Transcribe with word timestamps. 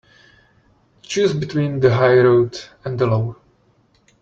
Choose 1.03 1.31
between 1.35 1.79
the 1.79 1.93
high 1.93 2.15
road 2.17 2.59
and 2.83 2.97
the 2.97 3.05
low. 3.05 3.35